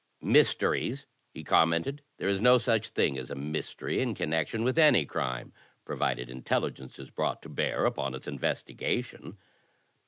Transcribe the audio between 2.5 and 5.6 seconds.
such thing as a mystery in connection with any crime,